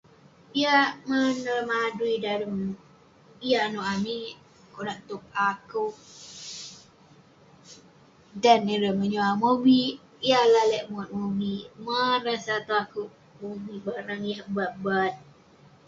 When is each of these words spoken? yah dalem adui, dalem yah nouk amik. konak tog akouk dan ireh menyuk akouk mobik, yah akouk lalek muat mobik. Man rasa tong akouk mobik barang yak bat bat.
yah 0.61 0.87
dalem 1.43 1.67
adui, 1.85 2.13
dalem 2.25 2.55
yah 3.49 3.65
nouk 3.73 3.87
amik. 3.93 4.33
konak 4.73 4.99
tog 5.07 5.23
akouk 5.49 5.93
dan 8.43 8.61
ireh 8.75 8.93
menyuk 8.99 9.23
akouk 9.31 9.41
mobik, 9.43 9.93
yah 10.29 10.41
akouk 10.43 10.55
lalek 10.55 10.83
muat 10.91 11.09
mobik. 11.19 11.63
Man 11.85 12.17
rasa 12.27 12.53
tong 12.67 12.81
akouk 12.85 13.11
mobik 13.41 13.79
barang 13.85 14.23
yak 14.31 14.45
bat 14.55 14.73
bat. 14.85 15.13